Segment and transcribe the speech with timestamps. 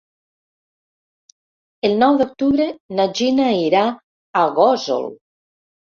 [1.91, 2.69] El nou d'octubre
[2.99, 3.87] na Gina irà
[4.45, 5.11] a Gósol.